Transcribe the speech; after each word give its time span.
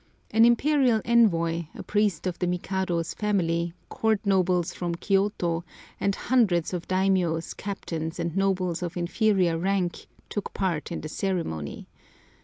An 0.31 0.45
Imperial 0.45 0.99
envoy, 1.05 1.65
a 1.75 1.83
priest 1.83 2.25
of 2.25 2.39
the 2.39 2.47
Mikado's 2.47 3.13
family, 3.13 3.75
court 3.87 4.19
nobles 4.25 4.73
from 4.73 4.95
Kivôto, 4.95 5.63
and 5.99 6.15
hundreds 6.15 6.73
of 6.73 6.87
daimiyôs, 6.87 7.55
captains, 7.55 8.19
and 8.19 8.35
nobles 8.35 8.81
of 8.81 8.97
inferior 8.97 9.59
rank, 9.59 10.07
took 10.27 10.55
part 10.55 10.91
in 10.91 11.01
the 11.01 11.07
ceremony. 11.07 11.87